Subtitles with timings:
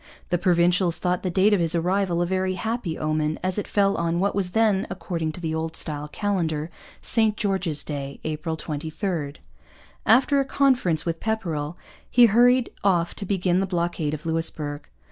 [0.29, 3.95] The Provincials thought the date of his arrival a very happy omen, as it fell
[3.97, 6.71] on what was then, according to the Old Style calendar,
[7.03, 9.33] St George's Day, April 23.
[10.07, 11.77] After a conference with Pepperrell
[12.09, 14.89] he hurried off to begin the blockade of Louisbourg.